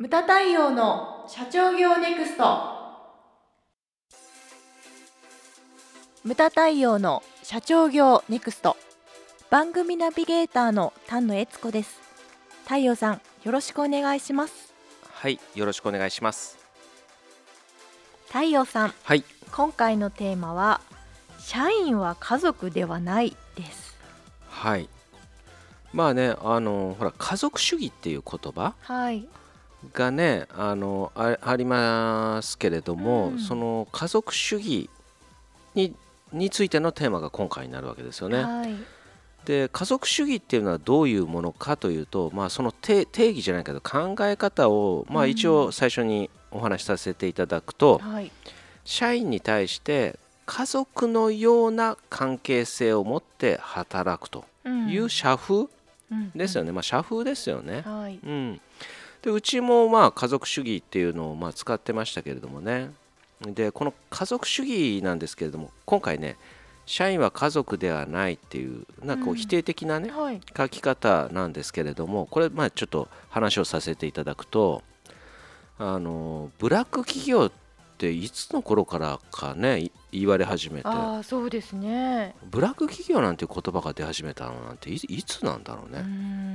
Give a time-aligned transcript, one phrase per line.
[0.00, 2.44] ムタ太陽の社長業ネクスト。
[6.24, 8.78] ムタ太陽の社長業ネクスト。
[9.50, 12.00] 番組ナビゲーターの丹野悦子です。
[12.64, 14.72] 太陽さんよろしくお願いします。
[15.12, 16.56] はい、よろしくお願いします。
[18.28, 19.22] 太陽さんはい、
[19.52, 20.80] 今回のテーマは
[21.38, 23.98] 社員は家族ではないです。
[24.48, 24.88] はい。
[25.92, 28.72] まあね、あのほら家族主義っていう言葉。
[28.80, 29.28] はい
[29.92, 33.38] がね、あのあありますけれども、うん。
[33.38, 34.90] その家族主義
[35.74, 35.94] に
[36.32, 38.42] についてのテーマが今回になるわけですよね。
[38.42, 38.74] はい。
[39.44, 45.30] で家族主義っていうのはどういうものかというと、まあ、その定定義じゃないけど考え方を、まあ、うん。
[45.30, 48.30] 一応最初にお話しさせていただくと、はい。
[48.84, 55.66] 社員に対して家族のような関係性を持って働くという社風
[56.34, 57.82] ですよねね、まあ、社風ですよね。
[57.82, 58.18] はい。
[58.24, 58.60] うん、
[59.22, 62.90] でうちもまあ家族主義っていうのをまあ使ってましたけれどもね。
[63.42, 66.36] でこの家族主義なんですけれども今回ね
[66.84, 70.40] 社員は家族ではないっていうなんかこううん否定的なね、はい。
[70.56, 74.82] 書き方なんですけれどもこれまあちょっと話をさせていただくと
[75.78, 77.52] あのブラック企業っ
[77.96, 80.88] ていつの頃からかねい言われ始めて。
[80.88, 82.34] ああそうですね。
[82.50, 86.02] ブラック企業なんていう言葉が出始めたのなんていいつなんだろうね、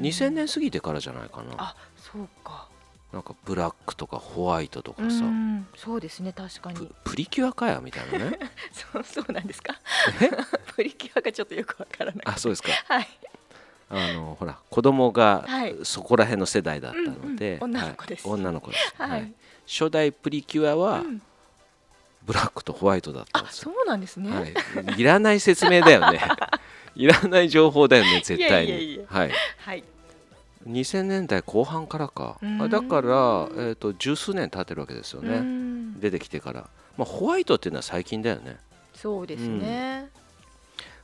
[0.00, 1.54] 2000年過ぎてからじゃないかな。
[1.58, 2.68] あそうか。
[3.12, 5.66] なんかブラックとかホワイトとかうさん。
[5.76, 6.90] そうですね確かプに。
[7.04, 8.38] プリキュアかやみたいなね。
[8.92, 9.74] そうそうなんですか？
[10.20, 10.30] え？
[10.74, 12.22] プリキュアがちょっとよくわからない。
[12.24, 12.70] あそうですか。
[12.88, 13.08] はい。
[13.92, 15.76] あのほら子供がはい。
[15.82, 18.28] そこら辺の世代だったので、うんうん女の子です。
[18.28, 19.32] はい女の子です、はい。
[19.66, 21.22] 初代プリキュアはうん。
[22.22, 24.30] ブラックとホワイトだったんあですよ、そうなんですね。
[24.30, 24.46] は
[24.94, 26.20] い、いらない説明だよね
[26.94, 29.04] いらない情報だよね 絶対に。
[29.08, 29.30] はい。
[29.58, 29.84] はい。
[30.68, 32.38] 2000年代後半からか。
[32.68, 35.98] だから、えー、と十数年経ってるわけですようねん。
[36.00, 38.58] 出てきてから、まあ、ホワイトっていうのは最近だよね、
[38.94, 40.08] そうですね。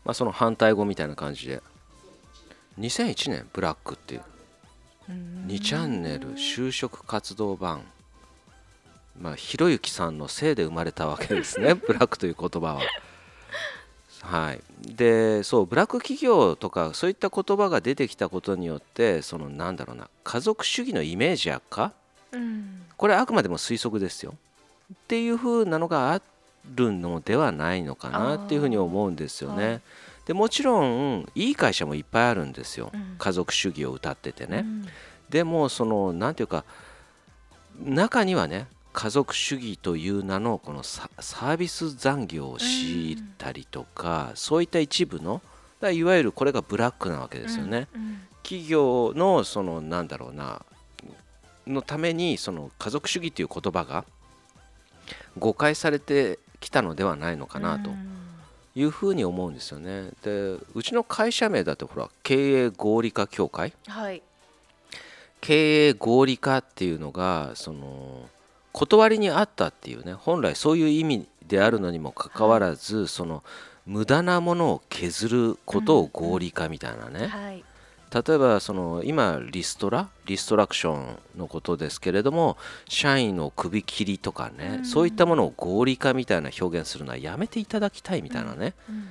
[0.05, 1.62] まあ、その反対語みたいな感じで。
[2.78, 4.22] 2001年ブラックっていう。
[5.09, 7.83] 2チャンネル就職活動版。
[9.19, 11.72] まあひろゆきさんのせいで生まれたわけですね。
[11.87, 12.81] ブラックという言葉は。
[14.26, 21.92] はい、でそうブラック企業とかそういった言葉が出てきたことによってそのなんだろうな家族主義のイメージ悪化？
[22.32, 22.82] うん。
[22.97, 24.34] これはあくまでも推測ですよ。
[24.92, 26.20] っていう風なのがあ
[26.75, 29.66] るのではないのかなっていうふうに思うんですよね。
[29.66, 29.81] はい。
[30.26, 33.15] でもちろんいい会社もいっぱいあるんですよ、うん。
[33.19, 34.59] 家族主義を歌っててね。
[34.59, 34.86] うん。
[35.31, 36.65] でもそのなんていうか
[37.81, 38.66] 中にはね
[38.99, 42.67] 家族主義という名のこのササービス残業を強
[43.12, 45.43] いたりとか、そういった一部の
[45.81, 47.89] だいわゆるこれがブラックなわけですよね。
[47.95, 50.65] うん企業のそのなんだろうな
[51.67, 54.05] のためにその家族主義という言葉が
[55.37, 58.17] 誤解されてきたのではないのかなとうん。
[58.77, 60.11] いうふうに思うんですよね。
[60.23, 63.73] でうちの会社名だってほら経営合理化協会？
[63.89, 64.23] はい。
[65.41, 68.28] 経営合理化っていうのがその
[68.76, 73.42] 断りにあったっていうね本来そういう意味であるのにもかかわらず、その
[73.87, 77.65] 無駄なものを削ることを合理化みたいなね、はい。
[78.12, 84.84] 例えばその今リストラリストラクションのことですけれども社員の首切りとかね、うん。
[84.84, 89.09] そういったものを合理化みたいな表現するのはやめていただきたいみたいなね、うん。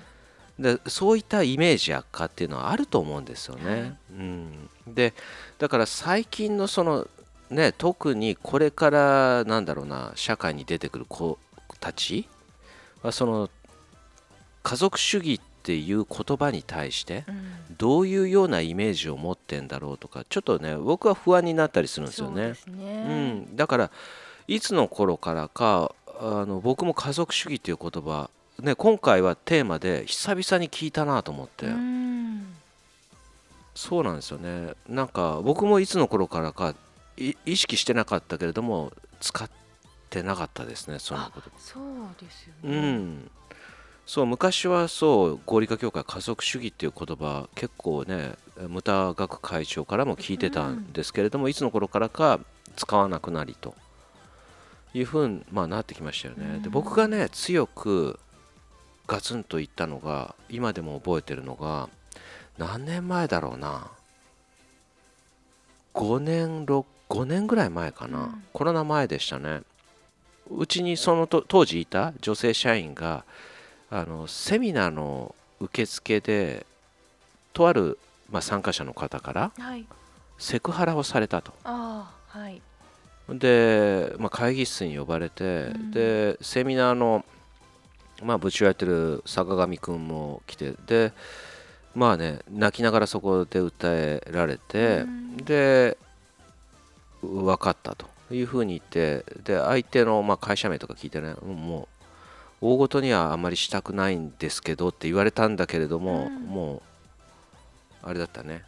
[0.63, 3.71] でそういったイメージ悪化っていうのはあると思うんですよね。
[3.71, 3.97] はい。
[4.11, 5.13] うん、で
[5.57, 7.07] だから最近のその
[7.49, 11.37] ね特にこれからなんだろうな社会に出てくる子
[11.79, 12.27] たち
[13.01, 13.49] はその
[14.63, 17.65] 家族主義っていう言葉に対してうん。
[17.77, 22.35] どういうようなイメージを持ってんだろうとかちょっとね僕は不安になったりするんですよね。
[22.35, 23.91] そうですうねん、だから
[24.47, 28.29] いつの頃からかあの僕も家族主義っていう言葉
[28.59, 32.55] ね今回はテーマで久々に聞いたなと思って、うん。
[33.73, 34.73] そうなんですよね。
[34.87, 36.75] なんか僕もいつの頃からかい
[37.17, 39.49] 意識してなかったけれども使っ
[40.09, 41.83] てなかったですねそのことそう
[42.19, 43.31] ですようねん。
[44.05, 48.33] そう昔はそう合理化協会家族主義っていう言葉結構ね
[48.67, 52.39] ムタ学会長からも聞いてたんですけれども、いつの頃からか
[52.75, 53.75] 使わなくなりと。
[54.93, 56.45] いうふうに、まあ、なってきましたよね。
[56.45, 56.61] うん。
[56.61, 58.17] で僕がね強く
[59.07, 61.89] ガツンと言ったのが今でも覚えてるのが
[62.57, 63.91] 何年前だろうな。
[65.93, 68.43] 5年6 5年ぐらい前かな、うん。
[68.53, 69.61] コロナ前でしたね。
[70.49, 73.25] うちにそのと当時いた女性社員が
[73.89, 76.65] あのセミナーの受付で
[77.53, 77.97] とある、
[78.29, 79.85] まあ、参加者の方からはい。
[80.37, 81.53] セクハラをされたと。
[81.63, 82.09] は
[82.49, 82.61] い。
[83.29, 87.25] で、まあ、会議室に呼ばれて、うん、でセミナーの、
[88.21, 91.11] まあ、部長やってる坂上君も来てで
[91.95, 95.97] まあね泣きながらそこで訴えられて、うん、で
[97.25, 101.87] 分かったというふうに言ってで相手のまあ会社名とか聞いてねも
[102.61, 106.81] う大ごとにはあんまりしたくないんですけどって言われたんだけれども、うん、もう
[108.03, 108.63] あれだったね。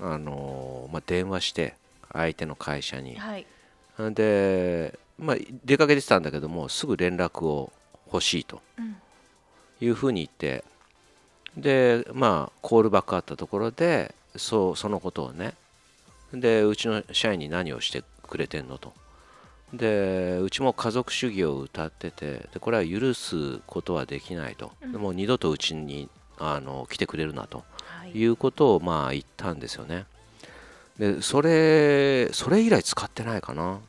[0.00, 1.74] あの、まあ、電話して
[2.12, 3.46] 相手の会社に、はい、
[4.12, 7.72] で、まあ、出かけてたんだけどもすぐ連絡を
[8.12, 8.60] 欲しいと
[9.80, 10.64] いうふうに言って、
[11.56, 15.54] でまあコールバックあったところでそうそのことをね
[16.40, 18.92] でうちの社員に何をしてくれてんのと。
[19.72, 26.08] でうちも家族主義を歌っててでこれは許すことはできないと、うん、もう二度とうちに
[26.38, 30.06] あの来てくれるなと、はい、いうことをまあ言ったんですよね。
[30.98, 33.80] でそれそれ以来使ってないかな。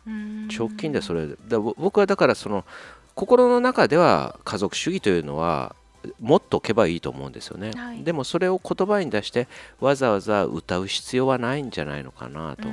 [0.58, 1.36] 直近でそれで。
[1.78, 2.66] 僕はだからその
[3.14, 5.76] 心の中では家族主義というのは
[6.20, 9.48] もっとけばいいと思うんですよね、はい、でもそれを言葉に出して
[9.80, 12.68] わざわざ歌う必要はないんじゃないのかなと。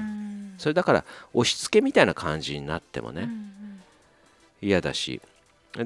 [0.58, 3.28] それだから押し付けみたいな感じになってもね
[4.60, 5.20] 嫌だし。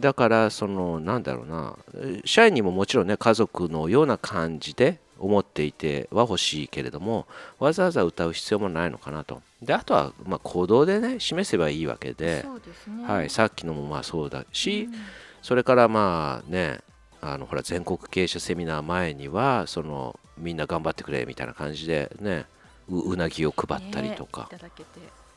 [0.00, 1.76] だからそのなんだろうな。
[2.24, 7.26] 社員にももちろんね家族のような感じで思っていては欲しいけれども
[7.58, 9.40] わざわざ歌う必要もないのかなと。
[9.62, 12.44] であとはま行動でね示せばいいわけで、
[12.88, 14.94] ね、はい、さっきのもまあそうだし、うん、
[15.40, 16.80] それからまあね
[17.20, 22.46] あのほら全国経営者セミナー前にはそのみんな頑張ってくれみたいな感じでね
[22.88, 24.58] うなぎを配ったりとか、ね、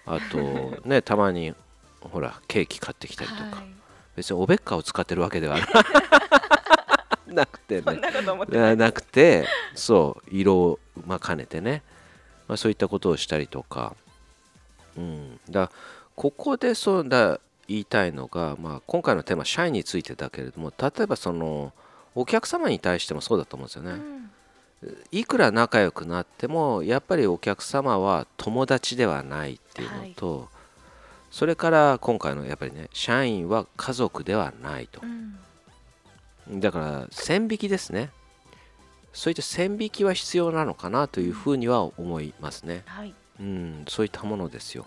[0.05, 1.53] あとね たまに
[2.01, 3.65] ほらケーキ買ってきたりとか、はい、
[4.15, 5.57] 別におべっかを使ってるわけでは
[7.27, 7.99] なく てね。
[8.49, 11.81] ななくてそう色を、まあ、兼ねてね、
[12.47, 13.95] まあ、そういったことをしたりとか、
[14.97, 15.71] うん、だ
[16.15, 21.71] ここでそうだ言いたいのが、まあ、今回のテーマ社員についてだけれども例えばその
[22.15, 23.91] お客様に対してもそうだと思うんですよね。
[24.81, 30.47] うん、いくら仲良くなってもやっぱりお客様は友達ではないっていうのと、はい、
[31.29, 35.01] それから今回のやっぱりね社員は家族ではないと、
[36.49, 38.09] うん、だから線引きですね。
[39.13, 44.85] そういった線引きは必要なのかなというふうには思いますね、はい、うん、そういったものですよ。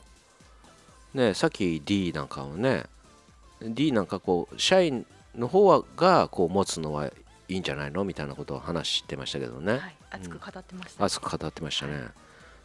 [1.14, 2.84] ね、さっき D なんかをね
[3.60, 5.06] D なんかこう社員
[5.36, 7.10] の方はがこう持つのは
[7.48, 12.02] いいんじゃないのみたいなことを話してましたけどね、はい、熱く語ってました、うん、熱く語ってましたね、はい、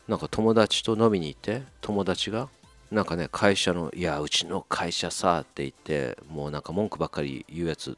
[0.07, 2.47] なんか友達と飲みに行って友達が
[2.89, 7.97] なんかね会社の「いやうちの会社さ」って言ってもうなんか文句ばっかり言うやつ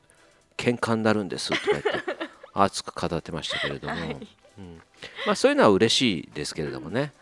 [0.57, 1.89] 喧嘩になるんですとか言って
[2.53, 4.81] 熱く語ってましたけれども、はい、うん、
[5.27, 7.13] まあそういうのは嬉しいですけれどもね。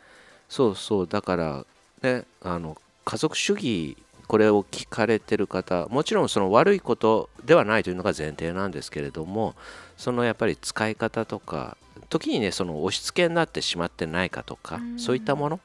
[0.50, 1.08] そうそう。
[1.08, 1.66] だから
[2.02, 2.78] ねあの
[3.08, 3.96] 家族主義
[4.28, 9.56] これを聞かれてる方もちろんその悪いことではないというのが前提なんですけれども
[9.96, 11.78] そのやっぱり使い方とか
[12.10, 15.60] 時にねその押し付けになってしまってないかとかそういったもの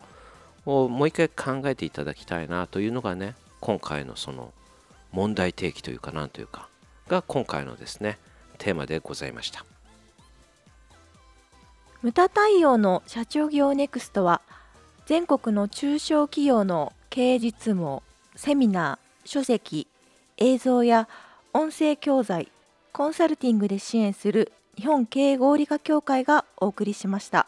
[0.67, 4.53] をもう一回考えていただきたいなというのがね今回のその
[5.11, 6.69] 問題提起というかなんというか
[7.09, 8.21] が今回のですね
[8.59, 9.65] テーマでございました。
[12.03, 14.41] 無駄対応の社長業ネクストは
[15.06, 18.00] 全国の中小企業の経営実務
[18.37, 19.87] セミナー書籍
[20.38, 21.11] 映像や
[21.52, 22.49] 音声教材
[22.90, 27.47] コンサルティングで支援する日本経営合理化協会がお送りしました。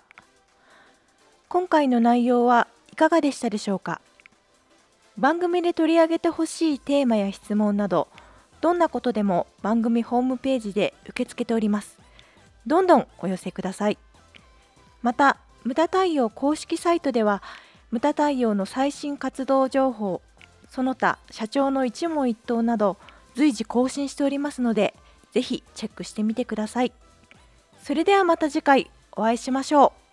[1.48, 4.02] 今回の内容はいかがでしたでしょうか？
[5.16, 8.08] 番組で取り上げてほしいテーマや質問など
[8.60, 11.98] どんなことでも番組ホームページで受け付けております。
[12.66, 13.96] どんどんお寄せください。
[15.00, 17.42] また無駄対応公式サイトでは
[17.94, 20.20] 無駄対応の最新活動情報
[20.68, 22.96] その他社長の一問一答など
[23.36, 24.94] 随時更新しておりますので
[25.30, 26.92] ぜひチェックしてみてください。
[27.84, 30.03] それではまた次回お会いしましょう。